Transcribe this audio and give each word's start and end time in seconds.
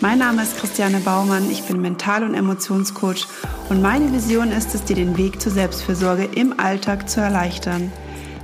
Mein 0.00 0.18
Name 0.18 0.42
ist 0.42 0.58
Christiane 0.58 1.00
Baumann, 1.00 1.50
ich 1.50 1.62
bin 1.62 1.80
Mental- 1.80 2.22
und 2.22 2.34
Emotionscoach 2.34 3.26
und 3.70 3.80
meine 3.80 4.12
Vision 4.12 4.52
ist 4.52 4.74
es, 4.74 4.84
dir 4.84 4.94
den 4.94 5.16
Weg 5.16 5.40
zur 5.40 5.52
Selbstfürsorge 5.52 6.28
im 6.34 6.60
Alltag 6.60 7.08
zu 7.08 7.20
erleichtern. 7.20 7.90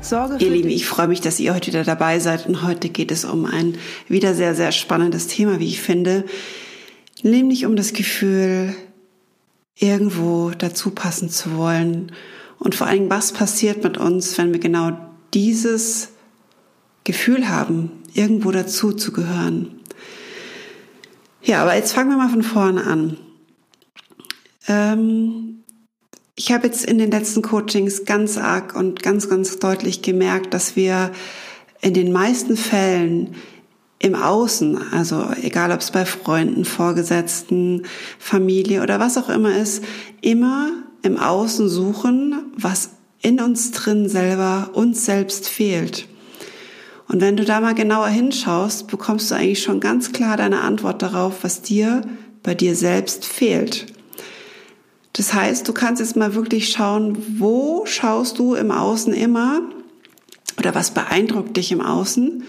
Sorge 0.01 0.43
Ihr 0.43 0.51
Lieben, 0.51 0.71
ich 0.71 0.87
freue 0.87 1.09
mich, 1.09 1.21
dass 1.21 1.39
ihr 1.39 1.55
heute 1.55 1.67
wieder 1.69 1.85
dabei 1.85 2.21
seid 2.21 2.47
und 2.47 2.62
heute 2.62 2.89
geht 2.89 3.12
es 3.12 3.27
um 3.27 3.45
ein 3.45 3.77
wieder 4.09 4.35
sehr, 4.35 4.55
sehr 4.55 4.73
spannendes 4.73 5.27
Thema, 5.27 5.61
wie 5.61 5.69
ich 5.69 5.83
finde, 5.83 6.25
nämlich 7.23 7.67
um 7.67 7.77
das 7.77 7.93
Gefühl, 7.93 8.75
irgendwo 9.77 10.53
dazu 10.57 10.91
passen 10.91 11.29
zu 11.29 11.57
wollen 11.59 12.12
und 12.59 12.75
vor 12.75 12.87
allem, 12.87 13.11
was 13.11 13.33
passiert 13.33 13.84
mit 13.84 13.98
uns, 13.98 14.39
wenn 14.39 14.53
wir 14.53 14.61
genau 14.61 14.93
dieses 15.34 16.09
Gefühl 17.05 17.48
haben, 17.48 17.91
irgendwo 18.15 18.53
dazu 18.53 18.93
zu 18.93 19.12
gehören. 19.12 19.82
Ja, 21.45 21.63
aber 21.63 21.75
jetzt 21.75 21.93
fangen 21.93 22.11
wir 22.11 22.17
mal 22.17 22.29
von 22.29 22.43
vorne 22.43 22.85
an. 22.85 23.17
Ähm, 24.69 25.65
ich 26.37 26.53
habe 26.53 26.67
jetzt 26.67 26.84
in 26.84 26.99
den 26.99 27.11
letzten 27.11 27.43
Coachings 27.43 28.05
ganz 28.05 28.39
arg 28.39 28.77
und 28.77 29.03
ganz, 29.03 29.29
ganz 29.29 29.59
deutlich 29.59 30.03
gemerkt, 30.03 30.55
dass 30.55 30.77
wir 30.77 31.11
in 31.81 31.95
den 31.95 32.12
meisten 32.12 32.57
Fällen 32.57 33.34
im 33.99 34.15
Außen, 34.15 34.93
also 34.93 35.29
egal 35.43 35.73
ob 35.73 35.81
es 35.81 35.91
bei 35.91 36.05
Freunden, 36.05 36.65
Vorgesetzten, 36.65 37.87
Familie 38.19 38.83
oder 38.83 39.01
was 39.01 39.19
auch 39.19 39.29
immer 39.29 39.56
ist, 39.56 39.84
immer 40.21 40.71
im 41.03 41.19
Außen 41.19 41.69
suchen, 41.69 42.53
was 42.56 42.91
in 43.21 43.41
uns 43.41 43.71
drin 43.73 44.09
selber 44.09 44.71
uns 44.73 45.05
selbst 45.05 45.49
fehlt. 45.49 46.09
Und 47.08 47.20
wenn 47.20 47.36
du 47.36 47.45
da 47.45 47.61
mal 47.61 47.75
genauer 47.75 48.08
hinschaust, 48.08 48.86
bekommst 48.86 49.31
du 49.31 49.34
eigentlich 49.34 49.62
schon 49.62 49.81
ganz 49.81 50.12
klar 50.12 50.36
deine 50.36 50.61
Antwort 50.61 51.03
darauf, 51.03 51.44
was 51.44 51.62
dir 51.62 52.03
bei 52.42 52.55
dir 52.55 52.75
selbst 52.75 53.27
fehlt. 53.27 53.86
Das 55.12 55.34
heißt, 55.34 55.69
du 55.69 55.72
kannst 55.72 56.00
jetzt 56.00 56.17
mal 56.17 56.34
wirklich 56.34 56.70
schauen, 56.70 57.39
wo 57.39 57.84
schaust 57.84 58.39
du 58.39 58.55
im 58.55 58.70
Außen 58.70 59.12
immer 59.12 59.61
oder 60.59 60.75
was 60.75 60.92
beeindruckt 60.92 61.56
dich 61.56 61.72
im 61.72 61.81
Außen 61.81 62.44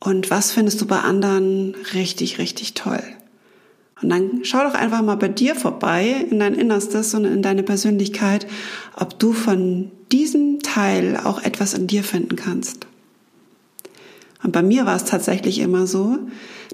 und 0.00 0.30
was 0.30 0.52
findest 0.52 0.80
du 0.80 0.86
bei 0.86 1.00
anderen 1.00 1.74
richtig, 1.92 2.38
richtig 2.38 2.74
toll. 2.74 3.02
Und 4.02 4.10
dann 4.10 4.40
schau 4.44 4.62
doch 4.62 4.74
einfach 4.74 5.02
mal 5.02 5.16
bei 5.16 5.28
dir 5.28 5.54
vorbei, 5.54 6.26
in 6.30 6.38
dein 6.38 6.54
Innerstes 6.54 7.14
und 7.14 7.24
in 7.24 7.42
deine 7.42 7.62
Persönlichkeit, 7.62 8.46
ob 8.94 9.18
du 9.18 9.32
von 9.32 9.90
diesem 10.12 10.60
Teil 10.60 11.18
auch 11.22 11.42
etwas 11.42 11.72
in 11.72 11.86
dir 11.86 12.04
finden 12.04 12.36
kannst. 12.36 12.86
Und 14.42 14.52
bei 14.52 14.62
mir 14.62 14.86
war 14.86 14.96
es 14.96 15.04
tatsächlich 15.04 15.58
immer 15.58 15.86
so, 15.86 16.18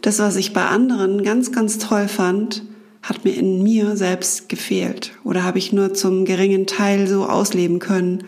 das, 0.02 0.18
was 0.18 0.36
ich 0.36 0.52
bei 0.52 0.66
anderen 0.66 1.22
ganz, 1.22 1.52
ganz 1.52 1.78
toll 1.78 2.08
fand, 2.08 2.62
hat 3.02 3.24
mir 3.24 3.32
in 3.32 3.62
mir 3.62 3.96
selbst 3.96 4.48
gefehlt 4.48 5.12
oder 5.24 5.42
habe 5.42 5.58
ich 5.58 5.72
nur 5.72 5.92
zum 5.94 6.24
geringen 6.24 6.66
Teil 6.66 7.08
so 7.08 7.26
ausleben 7.26 7.78
können. 7.78 8.24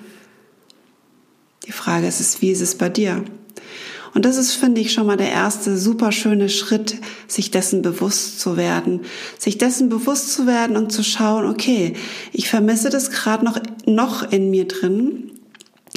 Die 1.67 1.73
Frage 1.73 2.07
ist, 2.07 2.43
wie 2.43 2.51
ist 2.51 2.61
es 2.61 2.77
bei 2.77 2.89
dir? 2.89 3.25
Und 4.15 4.25
das 4.25 4.37
ist, 4.37 4.53
finde 4.53 4.81
ich, 4.81 4.93
schon 4.93 5.07
mal 5.07 5.17
der 5.17 5.31
erste 5.31 5.77
super 5.77 6.13
schöne 6.13 6.49
Schritt, 6.49 6.99
sich 7.27 7.51
dessen 7.51 7.83
bewusst 7.83 8.39
zu 8.39 8.57
werden. 8.57 9.01
Sich 9.39 9.59
dessen 9.59 9.89
bewusst 9.89 10.33
zu 10.33 10.47
werden 10.47 10.77
und 10.77 10.93
zu 10.93 11.03
schauen, 11.03 11.47
okay, 11.47 11.95
ich 12.33 12.49
vermisse 12.49 12.91
das 12.91 13.11
gerade 13.11 13.45
noch, 13.45 13.59
noch 13.87 14.31
in 14.31 14.51
mir 14.51 14.69
drin 14.69 15.33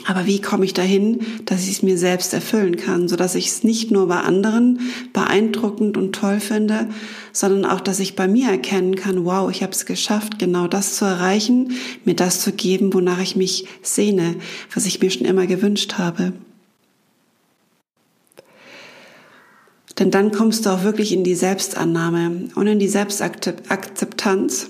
aber 0.07 0.25
wie 0.25 0.40
komme 0.40 0.63
ich 0.63 0.73
dahin, 0.73 1.19
dass 1.44 1.63
ich 1.63 1.72
es 1.72 1.84
mir 1.84 1.97
selbst 1.97 2.34
erfüllen 2.34 2.78
kann, 2.78 3.09
so 3.09 3.18
dass 3.18 3.35
ich 3.35 3.47
es 3.47 3.63
nicht 3.63 3.91
nur 3.91 4.07
bei 4.07 4.22
anderen 4.22 4.79
beeindruckend 5.12 5.97
und 5.97 6.16
toll 6.16 6.40
finde, 6.40 6.88
sondern 7.34 7.66
auch, 7.66 7.81
dass 7.81 8.00
ich 8.00 8.16
bei 8.16 8.25
mir 8.25 8.50
erkennen 8.50 8.96
kann, 8.96 9.25
wow, 9.25 9.51
ich 9.51 9.63
habe 9.63 9.73
es 9.73 9.85
geschafft, 9.85 10.40
genau 10.40 10.69
das 10.69 10.96
zu 10.96 11.03
erreichen, 11.03 11.73
mir 12.06 12.16
das 12.16 12.40
zu 12.40 12.53
geben, 12.53 12.94
wonach 12.94 13.19
ich 13.19 13.35
mich 13.35 13.67
sehne, 13.81 14.38
was 14.73 14.85
ich 14.85 15.01
mir 15.01 15.12
schon 15.12 15.25
immer 15.25 15.46
gewünscht 15.46 15.96
habe. 15.97 16.31
Denn 20.00 20.09
dann 20.09 20.31
kommst 20.31 20.66
du 20.66 20.69
auch 20.69 20.84
wirklich 20.84 21.12
in 21.12 21.25
die 21.25 21.35
Selbstannahme 21.35 22.50
und 22.56 22.67
in 22.67 22.79
die 22.79 22.88
Selbstakzeptanz 22.88 24.69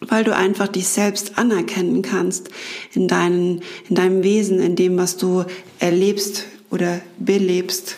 weil 0.00 0.24
du 0.24 0.34
einfach 0.34 0.68
dich 0.68 0.88
selbst 0.88 1.38
anerkennen 1.38 2.02
kannst 2.02 2.48
in, 2.92 3.08
deinen, 3.08 3.62
in 3.88 3.96
deinem 3.96 4.22
Wesen, 4.22 4.60
in 4.60 4.76
dem, 4.76 4.96
was 4.96 5.16
du 5.16 5.44
erlebst 5.78 6.44
oder 6.70 7.00
belebst 7.18 7.96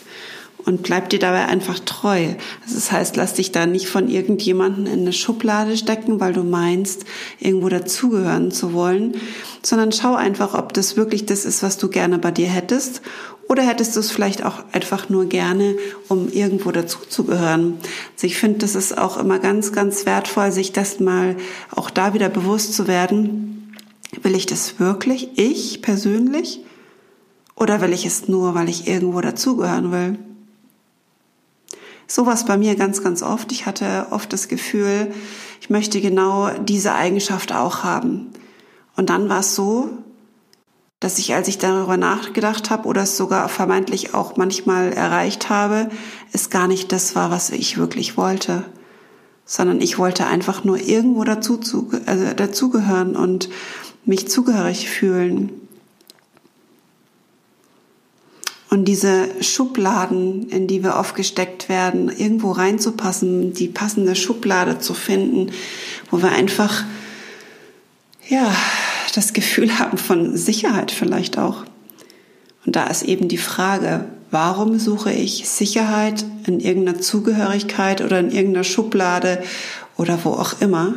und 0.66 0.82
bleib 0.82 1.08
dir 1.10 1.20
dabei 1.20 1.46
einfach 1.46 1.78
treu. 1.78 2.34
Das 2.66 2.90
heißt, 2.90 3.16
lass 3.16 3.34
dich 3.34 3.52
da 3.52 3.66
nicht 3.66 3.86
von 3.86 4.08
irgendjemanden 4.08 4.86
in 4.86 5.00
eine 5.00 5.12
Schublade 5.12 5.76
stecken, 5.76 6.18
weil 6.18 6.32
du 6.32 6.42
meinst, 6.42 7.04
irgendwo 7.38 7.68
dazugehören 7.68 8.50
zu 8.50 8.72
wollen, 8.72 9.14
sondern 9.62 9.92
schau 9.92 10.16
einfach, 10.16 10.54
ob 10.54 10.72
das 10.74 10.96
wirklich 10.96 11.24
das 11.24 11.44
ist, 11.44 11.62
was 11.62 11.78
du 11.78 11.88
gerne 11.88 12.18
bei 12.18 12.32
dir 12.32 12.48
hättest 12.48 13.00
oder 13.48 13.62
hättest 13.62 13.94
du 13.94 14.00
es 14.00 14.10
vielleicht 14.10 14.44
auch 14.44 14.64
einfach 14.72 15.08
nur 15.08 15.26
gerne, 15.26 15.76
um 16.08 16.28
irgendwo 16.28 16.72
dazuzugehören? 16.72 17.78
Also 18.14 18.26
ich 18.26 18.36
finde, 18.36 18.58
das 18.58 18.74
ist 18.74 18.98
auch 18.98 19.16
immer 19.18 19.38
ganz, 19.38 19.72
ganz 19.72 20.04
wertvoll, 20.04 20.50
sich 20.50 20.72
das 20.72 20.98
mal 20.98 21.36
auch 21.70 21.90
da 21.90 22.12
wieder 22.12 22.28
bewusst 22.28 22.74
zu 22.74 22.88
werden. 22.88 23.76
Will 24.22 24.34
ich 24.34 24.46
das 24.46 24.80
wirklich, 24.80 25.30
ich 25.36 25.80
persönlich? 25.80 26.60
Oder 27.54 27.80
will 27.80 27.92
ich 27.92 28.04
es 28.04 28.28
nur, 28.28 28.54
weil 28.54 28.68
ich 28.68 28.88
irgendwo 28.88 29.20
dazugehören 29.20 29.92
will? 29.92 30.18
Sowas 32.08 32.44
bei 32.46 32.56
mir 32.56 32.76
ganz, 32.76 33.02
ganz 33.02 33.22
oft. 33.22 33.50
Ich 33.52 33.66
hatte 33.66 34.08
oft 34.10 34.32
das 34.32 34.48
Gefühl, 34.48 35.12
ich 35.60 35.70
möchte 35.70 36.00
genau 36.00 36.50
diese 36.50 36.94
Eigenschaft 36.94 37.52
auch 37.52 37.84
haben. 37.84 38.28
Und 38.96 39.10
dann 39.10 39.28
war 39.28 39.40
es 39.40 39.54
so, 39.54 39.90
dass 41.00 41.18
ich, 41.18 41.34
als 41.34 41.48
ich 41.48 41.58
darüber 41.58 41.96
nachgedacht 41.96 42.70
habe 42.70 42.88
oder 42.88 43.02
es 43.02 43.16
sogar 43.16 43.48
vermeintlich 43.48 44.14
auch 44.14 44.36
manchmal 44.36 44.92
erreicht 44.92 45.50
habe, 45.50 45.90
es 46.32 46.48
gar 46.48 46.68
nicht 46.68 46.90
das 46.90 47.14
war, 47.14 47.30
was 47.30 47.50
ich 47.50 47.76
wirklich 47.76 48.16
wollte, 48.16 48.64
sondern 49.44 49.80
ich 49.80 49.98
wollte 49.98 50.26
einfach 50.26 50.64
nur 50.64 50.78
irgendwo 50.78 51.24
dazu, 51.24 51.58
zu, 51.58 51.90
also 52.06 52.32
dazugehören 52.32 53.14
und 53.14 53.50
mich 54.06 54.28
zugehörig 54.28 54.88
fühlen. 54.88 55.50
Und 58.70 58.86
diese 58.86 59.28
Schubladen, 59.42 60.48
in 60.48 60.66
die 60.66 60.82
wir 60.82 60.96
oft 60.96 61.14
gesteckt 61.14 61.68
werden, 61.68 62.08
irgendwo 62.08 62.52
reinzupassen, 62.52 63.52
die 63.52 63.68
passende 63.68 64.16
Schublade 64.16 64.78
zu 64.78 64.94
finden, 64.94 65.52
wo 66.10 66.22
wir 66.22 66.30
einfach, 66.30 66.84
ja, 68.28 68.52
das 69.16 69.32
Gefühl 69.32 69.78
haben 69.78 69.98
von 69.98 70.36
Sicherheit 70.36 70.90
vielleicht 70.90 71.38
auch. 71.38 71.64
Und 72.64 72.76
da 72.76 72.86
ist 72.88 73.02
eben 73.02 73.28
die 73.28 73.38
Frage, 73.38 74.04
warum 74.30 74.78
suche 74.78 75.12
ich 75.12 75.48
Sicherheit 75.48 76.24
in 76.46 76.60
irgendeiner 76.60 77.00
Zugehörigkeit 77.00 78.02
oder 78.02 78.18
in 78.20 78.30
irgendeiner 78.30 78.64
Schublade 78.64 79.42
oder 79.96 80.24
wo 80.24 80.30
auch 80.30 80.60
immer, 80.60 80.94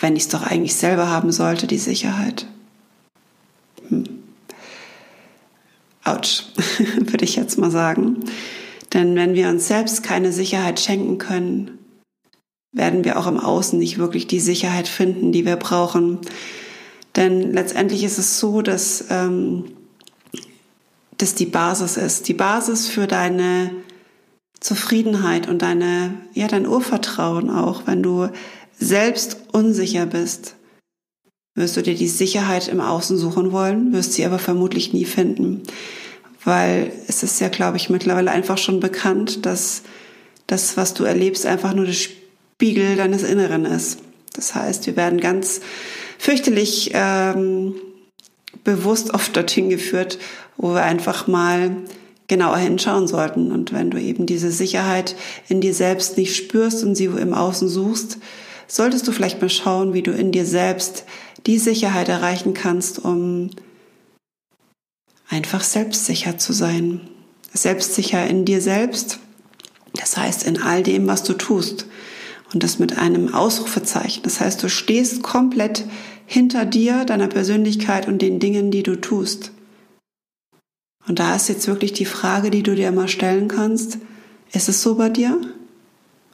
wenn 0.00 0.16
ich 0.16 0.24
es 0.24 0.28
doch 0.28 0.42
eigentlich 0.42 0.74
selber 0.76 1.10
haben 1.10 1.32
sollte, 1.32 1.66
die 1.66 1.78
Sicherheit. 1.78 2.46
Hm. 3.88 4.04
Autsch, 6.04 6.44
würde 6.98 7.24
ich 7.24 7.36
jetzt 7.36 7.58
mal 7.58 7.70
sagen. 7.70 8.24
Denn 8.92 9.16
wenn 9.16 9.34
wir 9.34 9.48
uns 9.48 9.66
selbst 9.66 10.02
keine 10.02 10.32
Sicherheit 10.32 10.80
schenken 10.80 11.18
können, 11.18 11.78
werden 12.76 13.04
wir 13.04 13.18
auch 13.18 13.26
im 13.26 13.40
Außen 13.40 13.78
nicht 13.78 13.98
wirklich 13.98 14.26
die 14.26 14.40
Sicherheit 14.40 14.86
finden, 14.86 15.32
die 15.32 15.46
wir 15.46 15.56
brauchen. 15.56 16.18
Denn 17.16 17.52
letztendlich 17.52 18.04
ist 18.04 18.18
es 18.18 18.38
so, 18.38 18.60
dass 18.60 19.06
ähm, 19.10 19.64
das 21.16 21.34
die 21.34 21.46
Basis 21.46 21.96
ist. 21.96 22.28
Die 22.28 22.34
Basis 22.34 22.86
für 22.86 23.06
deine 23.06 23.70
Zufriedenheit 24.60 25.48
und 25.48 25.62
deine, 25.62 26.14
ja, 26.34 26.46
dein 26.46 26.66
Urvertrauen 26.66 27.48
auch. 27.48 27.86
Wenn 27.86 28.02
du 28.02 28.28
selbst 28.78 29.38
unsicher 29.52 30.04
bist, 30.04 30.56
wirst 31.54 31.78
du 31.78 31.82
dir 31.82 31.94
die 31.94 32.08
Sicherheit 32.08 32.68
im 32.68 32.80
Außen 32.80 33.16
suchen 33.16 33.52
wollen, 33.52 33.94
wirst 33.94 34.12
sie 34.12 34.26
aber 34.26 34.38
vermutlich 34.38 34.92
nie 34.92 35.06
finden. 35.06 35.62
Weil 36.44 36.92
es 37.08 37.22
ist 37.22 37.40
ja, 37.40 37.48
glaube 37.48 37.78
ich, 37.78 37.88
mittlerweile 37.88 38.30
einfach 38.30 38.58
schon 38.58 38.80
bekannt, 38.80 39.46
dass 39.46 39.82
das, 40.46 40.76
was 40.76 40.92
du 40.92 41.04
erlebst, 41.04 41.46
einfach 41.46 41.74
nur 41.74 41.86
das 41.86 42.08
Spiegel 42.56 42.96
deines 42.96 43.22
Inneren 43.22 43.66
ist. 43.66 43.98
Das 44.32 44.54
heißt, 44.54 44.86
wir 44.86 44.96
werden 44.96 45.20
ganz 45.20 45.60
fürchterlich 46.18 46.90
ähm, 46.94 47.74
bewusst 48.64 49.12
oft 49.12 49.36
dorthin 49.36 49.68
geführt, 49.68 50.18
wo 50.56 50.72
wir 50.72 50.82
einfach 50.82 51.26
mal 51.26 51.76
genauer 52.28 52.56
hinschauen 52.56 53.08
sollten. 53.08 53.52
Und 53.52 53.74
wenn 53.74 53.90
du 53.90 54.00
eben 54.00 54.24
diese 54.24 54.50
Sicherheit 54.50 55.16
in 55.48 55.60
dir 55.60 55.74
selbst 55.74 56.16
nicht 56.16 56.34
spürst 56.34 56.82
und 56.82 56.94
sie 56.94 57.04
im 57.04 57.34
Außen 57.34 57.68
suchst, 57.68 58.16
solltest 58.66 59.06
du 59.06 59.12
vielleicht 59.12 59.42
mal 59.42 59.50
schauen, 59.50 59.92
wie 59.92 60.02
du 60.02 60.12
in 60.12 60.32
dir 60.32 60.46
selbst 60.46 61.04
die 61.46 61.58
Sicherheit 61.58 62.08
erreichen 62.08 62.54
kannst, 62.54 63.04
um 63.04 63.50
einfach 65.28 65.62
selbstsicher 65.62 66.38
zu 66.38 66.54
sein. 66.54 67.02
Selbstsicher 67.52 68.26
in 68.26 68.46
dir 68.46 68.62
selbst, 68.62 69.18
das 69.94 70.16
heißt 70.16 70.44
in 70.44 70.62
all 70.62 70.82
dem, 70.82 71.06
was 71.06 71.22
du 71.22 71.34
tust. 71.34 71.86
Und 72.52 72.62
das 72.62 72.78
mit 72.78 72.96
einem 72.96 73.34
Ausrufezeichen. 73.34 74.22
Das 74.22 74.40
heißt, 74.40 74.62
du 74.62 74.68
stehst 74.68 75.22
komplett 75.22 75.84
hinter 76.26 76.64
dir, 76.64 77.04
deiner 77.04 77.28
Persönlichkeit 77.28 78.08
und 78.08 78.22
den 78.22 78.38
Dingen, 78.38 78.70
die 78.70 78.82
du 78.82 79.00
tust. 79.00 79.52
Und 81.06 81.18
da 81.18 81.36
ist 81.36 81.48
jetzt 81.48 81.68
wirklich 81.68 81.92
die 81.92 82.04
Frage, 82.04 82.50
die 82.50 82.62
du 82.62 82.74
dir 82.74 82.88
immer 82.88 83.08
stellen 83.08 83.48
kannst, 83.48 83.98
ist 84.52 84.68
es 84.68 84.82
so 84.82 84.96
bei 84.96 85.08
dir? 85.08 85.40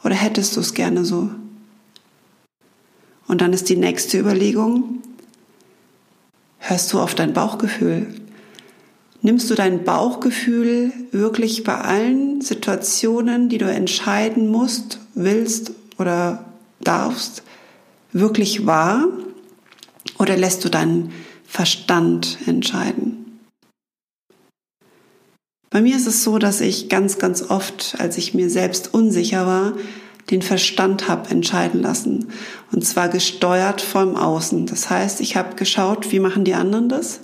Oder 0.04 0.14
hättest 0.14 0.56
du 0.56 0.60
es 0.60 0.74
gerne 0.74 1.04
so? 1.04 1.30
Und 3.28 3.40
dann 3.40 3.52
ist 3.52 3.68
die 3.68 3.76
nächste 3.76 4.18
Überlegung, 4.18 5.02
hörst 6.58 6.92
du 6.92 7.00
auf 7.00 7.14
dein 7.14 7.32
Bauchgefühl? 7.32 8.14
Nimmst 9.20 9.50
du 9.50 9.54
dein 9.54 9.84
Bauchgefühl 9.84 10.92
wirklich 11.12 11.62
bei 11.62 11.76
allen 11.76 12.40
Situationen, 12.40 13.48
die 13.48 13.58
du 13.58 13.70
entscheiden 13.70 14.48
musst, 14.48 14.98
willst 15.14 15.72
oder 16.02 16.44
darfst, 16.80 17.42
wirklich 18.12 18.66
wahr? 18.66 19.06
Oder 20.18 20.36
lässt 20.36 20.64
du 20.64 20.68
deinen 20.68 21.12
Verstand 21.46 22.36
entscheiden? 22.46 23.40
Bei 25.70 25.80
mir 25.80 25.96
ist 25.96 26.06
es 26.06 26.22
so, 26.22 26.36
dass 26.36 26.60
ich 26.60 26.90
ganz, 26.90 27.18
ganz 27.18 27.42
oft, 27.48 27.96
als 27.98 28.18
ich 28.18 28.34
mir 28.34 28.50
selbst 28.50 28.92
unsicher 28.92 29.46
war, 29.46 29.72
den 30.30 30.42
Verstand 30.42 31.08
habe 31.08 31.30
entscheiden 31.30 31.80
lassen. 31.80 32.28
Und 32.70 32.84
zwar 32.84 33.08
gesteuert 33.08 33.80
vom 33.80 34.16
Außen. 34.16 34.66
Das 34.66 34.90
heißt, 34.90 35.22
ich 35.22 35.36
habe 35.36 35.56
geschaut, 35.56 36.12
wie 36.12 36.20
machen 36.20 36.44
die 36.44 36.54
anderen 36.54 36.90
das? 36.90 37.20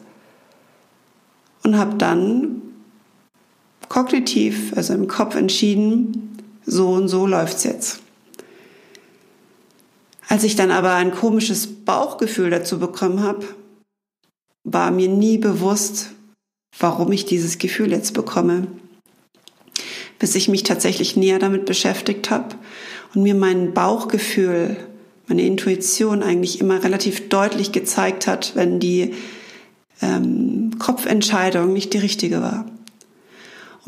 und 1.68 1.76
habe 1.76 1.96
dann 1.96 2.62
kognitiv, 3.88 4.72
also 4.74 4.94
im 4.94 5.06
Kopf 5.06 5.34
entschieden, 5.34 6.38
so 6.64 6.90
und 6.90 7.08
so 7.08 7.26
läuft's 7.26 7.64
jetzt. 7.64 8.00
Als 10.28 10.44
ich 10.44 10.56
dann 10.56 10.70
aber 10.70 10.94
ein 10.94 11.10
komisches 11.10 11.66
Bauchgefühl 11.66 12.50
dazu 12.50 12.78
bekommen 12.78 13.22
habe, 13.22 13.46
war 14.62 14.90
mir 14.90 15.08
nie 15.08 15.38
bewusst, 15.38 16.10
warum 16.78 17.10
ich 17.12 17.24
dieses 17.24 17.56
Gefühl 17.58 17.92
jetzt 17.92 18.12
bekomme. 18.12 18.66
Bis 20.18 20.34
ich 20.34 20.48
mich 20.48 20.64
tatsächlich 20.64 21.16
näher 21.16 21.38
damit 21.38 21.64
beschäftigt 21.64 22.30
habe 22.30 22.56
und 23.14 23.22
mir 23.22 23.34
mein 23.34 23.72
Bauchgefühl, 23.72 24.76
meine 25.28 25.42
Intuition 25.42 26.22
eigentlich 26.22 26.60
immer 26.60 26.84
relativ 26.84 27.30
deutlich 27.30 27.72
gezeigt 27.72 28.26
hat, 28.26 28.54
wenn 28.54 28.80
die 28.80 29.14
ähm, 30.02 30.72
Kopfentscheidung 30.78 31.72
nicht 31.72 31.94
die 31.94 31.98
richtige 31.98 32.42
war. 32.42 32.66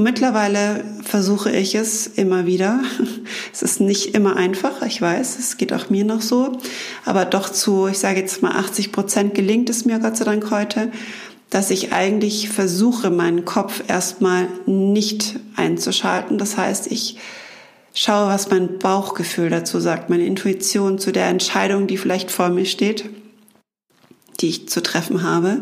Und 0.01 0.05
mittlerweile 0.05 0.83
versuche 1.03 1.51
ich 1.51 1.75
es 1.75 2.07
immer 2.07 2.47
wieder. 2.47 2.81
Es 3.53 3.61
ist 3.61 3.83
nicht 3.83 4.15
immer 4.15 4.35
einfach, 4.35 4.81
ich 4.81 5.03
weiß, 5.03 5.39
es 5.39 5.59
geht 5.59 5.75
auch 5.75 5.91
mir 5.91 6.07
noch 6.07 6.23
so, 6.23 6.57
aber 7.05 7.27
doch 7.27 7.51
zu, 7.51 7.87
ich 7.87 7.99
sage 7.99 8.21
jetzt 8.21 8.41
mal 8.41 8.53
80 8.53 8.93
Prozent 8.93 9.35
gelingt 9.35 9.69
es 9.69 9.85
mir 9.85 9.99
Gott 9.99 10.17
sei 10.17 10.25
Dank 10.25 10.51
heute, 10.51 10.91
dass 11.51 11.71
ich 11.71 11.93
eigentlich 11.93 12.49
versuche, 12.49 13.11
meinen 13.11 13.45
Kopf 13.45 13.83
erstmal 13.89 14.49
nicht 14.65 15.39
einzuschalten. 15.57 16.39
Das 16.39 16.57
heißt, 16.57 16.91
ich 16.91 17.19
schaue, 17.93 18.29
was 18.29 18.49
mein 18.49 18.79
Bauchgefühl 18.79 19.51
dazu 19.51 19.81
sagt, 19.81 20.09
meine 20.09 20.25
Intuition 20.25 20.99
zu 20.99 21.13
der 21.13 21.27
Entscheidung, 21.27 21.87
die 21.87 21.99
vielleicht 21.99 22.31
vor 22.31 22.49
mir 22.49 22.65
steht, 22.65 23.05
die 24.41 24.49
ich 24.49 24.69
zu 24.71 24.83
treffen 24.83 25.23
habe. 25.23 25.61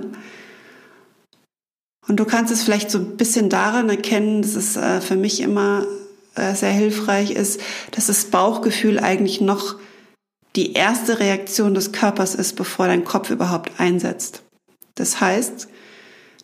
Und 2.08 2.16
du 2.16 2.24
kannst 2.24 2.52
es 2.52 2.62
vielleicht 2.62 2.90
so 2.90 2.98
ein 2.98 3.16
bisschen 3.16 3.50
daran 3.50 3.90
erkennen, 3.90 4.42
dass 4.42 4.56
es 4.56 4.76
äh, 4.76 5.00
für 5.00 5.16
mich 5.16 5.40
immer 5.40 5.86
äh, 6.34 6.54
sehr 6.54 6.72
hilfreich 6.72 7.30
ist, 7.32 7.60
dass 7.90 8.06
das 8.06 8.24
Bauchgefühl 8.24 8.98
eigentlich 8.98 9.40
noch 9.40 9.76
die 10.56 10.72
erste 10.72 11.20
Reaktion 11.20 11.74
des 11.74 11.92
Körpers 11.92 12.34
ist, 12.34 12.56
bevor 12.56 12.86
dein 12.86 13.04
Kopf 13.04 13.30
überhaupt 13.30 13.78
einsetzt. 13.78 14.42
Das 14.94 15.20
heißt, 15.20 15.68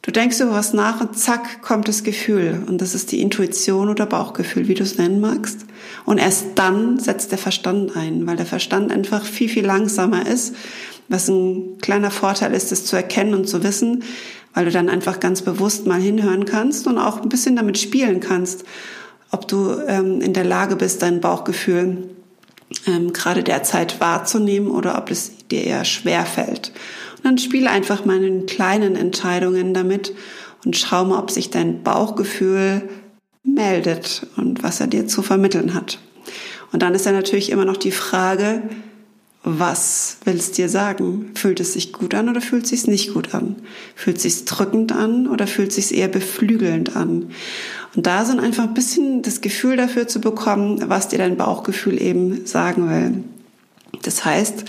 du 0.03 0.11
denkst 0.11 0.39
über 0.41 0.53
was 0.53 0.75
nach 0.75 1.01
und 1.01 1.19
zack 1.19 1.63
kommt 1.63 1.89
das 1.89 2.05
Gefühl. 2.05 2.63
Und 2.69 2.83
das 2.83 2.95
ist 2.95 3.11
die 3.11 3.23
Intuition 3.23 3.89
oder 3.89 4.05
Bauchgefühl, 4.05 4.69
wie 4.69 4.75
du 4.75 4.83
es 4.83 4.99
nennen 4.99 5.21
magst. 5.21 5.61
Und 6.05 6.19
erst 6.19 6.47
dann 6.57 7.01
setzt 7.01 7.31
der 7.31 7.39
Verstand 7.39 7.97
ein, 7.97 8.27
weil 8.27 8.37
der 8.37 8.47
Verstand 8.47 8.93
einfach 8.93 9.25
viel, 9.25 9.49
viel 9.49 9.65
langsamer 9.65 10.27
ist, 10.27 10.55
was 11.09 11.29
ein 11.29 11.79
kleiner 11.81 12.11
Vorteil 12.11 12.55
ist, 12.55 12.71
es 12.73 12.85
zu 12.85 12.97
erkennen 12.97 13.35
und 13.35 13.49
zu 13.49 13.63
wissen, 13.63 14.05
weil 14.55 14.65
du 14.65 14.71
dann 14.71 14.89
einfach 14.89 15.21
ganz 15.21 15.43
bewusst 15.43 15.87
mal 15.87 16.01
hinhören 16.01 16.45
kannst 16.45 16.87
und 16.87 16.99
auch 16.99 17.21
ein 17.21 17.29
bisschen 17.29 17.57
damit 17.57 17.79
spielen 17.79 18.21
kannst, 18.21 18.65
ob 19.31 19.49
du 19.49 19.77
ähm, 19.87 20.21
in 20.21 20.33
der 20.33 20.45
Lage 20.45 20.77
bist, 20.77 21.03
dein 21.03 21.21
Bauchgefühl 21.21 22.09
ähm, 22.87 23.13
gerade 23.13 23.43
derzeit 23.43 24.01
wahrzunehmen 24.01 24.71
oder 24.71 24.97
ob 24.97 25.11
es 25.11 25.33
dir 25.51 25.65
eher 25.65 25.85
schwer 25.85 26.25
fällt. 26.25 26.73
Und 27.17 27.25
dann 27.25 27.39
spiele 27.39 27.71
einfach 27.71 28.05
mal 28.05 28.23
in 28.23 28.47
kleinen 28.47 28.97
Entscheidungen 28.97 29.75
damit 29.75 30.15
und 30.65 30.77
schau 30.77 31.05
mal, 31.05 31.19
ob 31.19 31.31
sich 31.31 31.51
dein 31.51 31.83
Bauchgefühl 31.83 32.89
meldet 33.43 34.27
und 34.37 34.63
was 34.63 34.81
er 34.81 34.87
dir 34.87 35.07
zu 35.07 35.23
vermitteln 35.23 35.75
hat. 35.75 35.99
Und 36.73 36.83
dann 36.83 36.95
ist 36.95 37.07
ja 37.07 37.13
natürlich 37.13 37.51
immer 37.51 37.65
noch 37.65 37.77
die 37.77 37.93
Frage, 37.93 38.63
was 39.45 40.17
will 40.25 40.37
es 40.37 40.53
dir 40.53 40.71
sagen? 40.71 41.33
Fühlt 41.35 41.61
es 41.61 41.75
sich 41.75 41.93
gut 41.93 42.15
an 42.15 42.31
oder 42.31 42.41
fühlt 42.41 42.65
es 42.65 42.71
sich 42.71 42.87
nicht 42.87 43.13
gut 43.13 43.35
an? 43.35 43.57
Fühlt 43.95 44.17
es 44.17 44.23
sich 44.23 44.45
drückend 44.47 44.93
an 44.93 45.29
oder 45.29 45.47
fühlt 45.47 45.69
es 45.69 45.75
sich 45.75 45.99
eher 45.99 46.09
beflügelnd 46.09 46.97
an? 46.97 47.31
Und 47.95 48.07
da 48.07 48.25
sind 48.25 48.41
einfach 48.41 48.65
ein 48.65 48.75
bisschen 48.75 49.21
das 49.21 49.43
Gefühl 49.43 49.77
dafür 49.77 50.09
zu 50.09 50.21
bekommen, 50.21 50.89
was 50.89 51.09
dir 51.09 51.19
dein 51.19 51.37
Bauchgefühl 51.37 52.01
eben 52.01 52.47
sagen 52.47 52.89
will. 52.89 53.23
Das 54.03 54.25
heißt, 54.25 54.65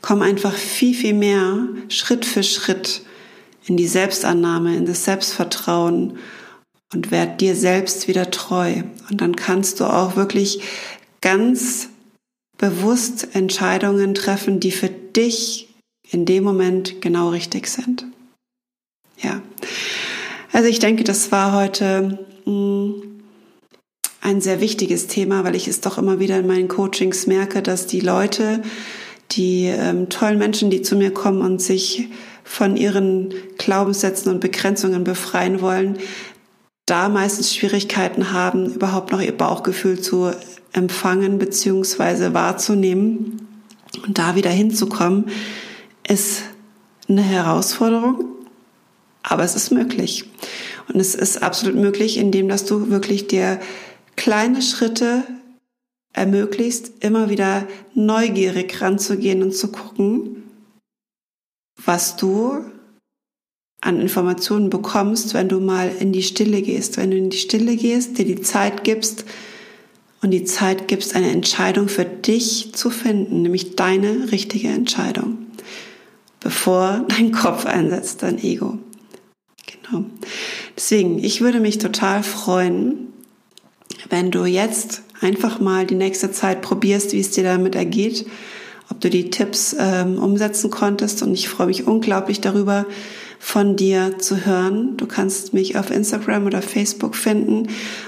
komm 0.00 0.22
einfach 0.22 0.54
viel, 0.54 0.94
viel 0.94 1.14
mehr 1.14 1.66
Schritt 1.88 2.24
für 2.24 2.44
Schritt 2.44 3.02
in 3.66 3.76
die 3.76 3.88
Selbstannahme, 3.88 4.76
in 4.76 4.86
das 4.86 5.04
Selbstvertrauen 5.04 6.16
und 6.94 7.10
werd 7.10 7.40
dir 7.40 7.56
selbst 7.56 8.06
wieder 8.06 8.30
treu. 8.30 8.82
Und 9.10 9.20
dann 9.20 9.34
kannst 9.34 9.80
du 9.80 9.84
auch 9.84 10.14
wirklich 10.14 10.60
ganz 11.20 11.88
bewusst 12.62 13.34
Entscheidungen 13.34 14.14
treffen, 14.14 14.60
die 14.60 14.70
für 14.70 14.88
dich 14.88 15.68
in 16.08 16.24
dem 16.26 16.44
Moment 16.44 17.02
genau 17.02 17.30
richtig 17.30 17.66
sind. 17.66 18.06
Ja. 19.20 19.42
Also 20.52 20.68
ich 20.68 20.78
denke, 20.78 21.02
das 21.02 21.32
war 21.32 21.54
heute 21.54 22.20
mh, 22.44 22.52
mm, 22.52 23.02
ein 24.20 24.40
sehr 24.40 24.60
wichtiges 24.60 25.08
Thema, 25.08 25.42
weil 25.42 25.56
ich 25.56 25.66
es 25.66 25.80
doch 25.80 25.98
immer 25.98 26.20
wieder 26.20 26.38
in 26.38 26.46
meinen 26.46 26.68
Coachings 26.68 27.26
merke, 27.26 27.62
dass 27.62 27.88
die 27.88 27.98
Leute, 27.98 28.62
die 29.32 29.64
ähm, 29.64 30.08
tollen 30.08 30.38
Menschen, 30.38 30.70
die 30.70 30.82
zu 30.82 30.94
mir 30.94 31.12
kommen 31.12 31.42
und 31.42 31.60
sich 31.60 32.10
von 32.44 32.76
ihren 32.76 33.34
Glaubenssätzen 33.58 34.30
und 34.30 34.38
Begrenzungen 34.38 35.02
befreien 35.02 35.60
wollen, 35.60 35.98
da 36.86 37.08
meistens 37.08 37.56
Schwierigkeiten 37.56 38.32
haben, 38.32 38.72
überhaupt 38.72 39.10
noch 39.10 39.20
ihr 39.20 39.36
Bauchgefühl 39.36 40.00
zu 40.00 40.30
empfangen 40.72 41.38
beziehungsweise 41.38 42.34
wahrzunehmen 42.34 43.48
und 44.06 44.18
da 44.18 44.34
wieder 44.36 44.50
hinzukommen, 44.50 45.26
ist 46.08 46.42
eine 47.08 47.22
Herausforderung, 47.22 48.24
aber 49.22 49.44
es 49.44 49.54
ist 49.54 49.70
möglich. 49.70 50.24
Und 50.92 50.98
es 50.98 51.14
ist 51.14 51.42
absolut 51.42 51.76
möglich, 51.76 52.16
indem 52.16 52.48
dass 52.48 52.64
du 52.64 52.90
wirklich 52.90 53.26
dir 53.26 53.60
kleine 54.16 54.62
Schritte 54.62 55.24
ermöglicht, 56.12 56.92
immer 57.00 57.30
wieder 57.30 57.66
neugierig 57.94 58.80
ranzugehen 58.80 59.42
und 59.42 59.54
zu 59.54 59.68
gucken, 59.68 60.42
was 61.84 62.16
du 62.16 62.64
an 63.80 64.00
Informationen 64.00 64.70
bekommst, 64.70 65.34
wenn 65.34 65.48
du 65.48 65.58
mal 65.58 65.90
in 65.98 66.12
die 66.12 66.22
Stille 66.22 66.62
gehst. 66.62 66.96
Wenn 66.96 67.10
du 67.10 67.16
in 67.16 67.30
die 67.30 67.38
Stille 67.38 67.76
gehst, 67.76 68.16
dir 68.18 68.24
die 68.24 68.40
Zeit 68.40 68.84
gibst, 68.84 69.24
und 70.22 70.30
die 70.30 70.44
Zeit 70.44 70.88
gibst, 70.88 71.14
eine 71.14 71.30
Entscheidung 71.30 71.88
für 71.88 72.04
dich 72.04 72.72
zu 72.74 72.90
finden, 72.90 73.42
nämlich 73.42 73.76
deine 73.76 74.30
richtige 74.30 74.68
Entscheidung, 74.68 75.38
bevor 76.40 77.04
dein 77.08 77.32
Kopf 77.32 77.66
einsetzt, 77.66 78.22
dein 78.22 78.42
Ego. 78.42 78.78
Genau. 79.66 80.04
Deswegen, 80.76 81.18
ich 81.18 81.40
würde 81.40 81.60
mich 81.60 81.78
total 81.78 82.22
freuen, 82.22 83.08
wenn 84.08 84.30
du 84.30 84.44
jetzt 84.44 85.02
einfach 85.20 85.60
mal 85.60 85.86
die 85.86 85.94
nächste 85.94 86.30
Zeit 86.30 86.62
probierst, 86.62 87.12
wie 87.12 87.20
es 87.20 87.30
dir 87.30 87.44
damit 87.44 87.74
ergeht, 87.74 88.26
ob 88.90 89.00
du 89.00 89.10
die 89.10 89.30
Tipps 89.30 89.74
ähm, 89.78 90.18
umsetzen 90.18 90.70
konntest. 90.70 91.22
Und 91.22 91.34
ich 91.34 91.48
freue 91.48 91.68
mich 91.68 91.86
unglaublich 91.86 92.40
darüber, 92.40 92.86
von 93.44 93.74
dir 93.74 94.20
zu 94.20 94.46
hören. 94.46 94.96
Du 94.96 95.06
kannst 95.06 95.52
mich 95.52 95.76
auf 95.76 95.90
Instagram 95.90 96.46
oder 96.46 96.62
Facebook 96.62 97.16
finden 97.16 97.66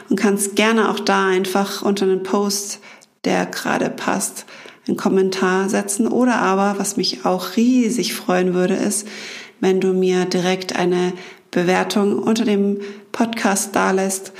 und 0.08 0.14
kannst 0.14 0.54
gerne 0.54 0.88
auch 0.88 1.00
da 1.00 1.26
einfach 1.26 1.82
unter 1.82 2.06
einen 2.06 2.22
Post, 2.22 2.78
der 3.24 3.44
gerade 3.44 3.90
passt, 3.90 4.46
einen 4.86 4.96
Kommentar 4.96 5.68
setzen. 5.68 6.06
Oder 6.06 6.36
aber, 6.36 6.78
was 6.78 6.96
mich 6.96 7.26
auch 7.26 7.56
riesig 7.56 8.14
freuen 8.14 8.54
würde, 8.54 8.74
ist, 8.74 9.08
wenn 9.58 9.80
du 9.80 9.92
mir 9.92 10.24
direkt 10.24 10.76
eine 10.76 11.12
Bewertung 11.50 12.20
unter 12.20 12.44
dem 12.44 12.80
Podcast 13.10 13.74
dalässt 13.74 14.32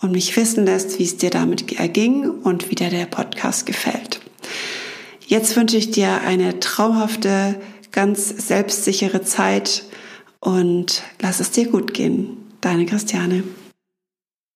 und 0.00 0.10
mich 0.10 0.36
wissen 0.36 0.66
lässt, 0.66 0.98
wie 0.98 1.04
es 1.04 1.16
dir 1.16 1.30
damit 1.30 1.78
erging 1.78 2.28
und 2.28 2.70
wie 2.70 2.74
dir 2.74 2.90
der 2.90 3.06
Podcast 3.06 3.66
gefällt. 3.66 4.20
Jetzt 5.24 5.54
wünsche 5.54 5.76
ich 5.76 5.92
dir 5.92 6.22
eine 6.22 6.58
traumhafte, 6.58 7.54
ganz 7.92 8.28
selbstsichere 8.48 9.22
Zeit 9.22 9.84
und 10.40 11.02
lass 11.20 11.40
es 11.40 11.50
dir 11.50 11.68
gut 11.68 11.94
gehen. 11.94 12.36
Deine 12.60 12.86
Christiane. 12.86 13.44